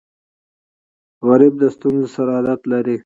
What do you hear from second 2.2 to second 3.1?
عادت لري